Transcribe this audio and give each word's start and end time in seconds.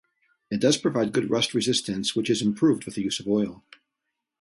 It 0.49 0.59
does 0.59 0.77
provide 0.77 1.11
good 1.13 1.29
rust 1.29 1.53
resistance 1.53 2.15
which 2.15 2.31
is 2.31 2.41
improved 2.41 2.85
with 2.85 2.95
the 2.95 3.03
use 3.03 3.19
of 3.19 3.27
oil. 3.27 3.63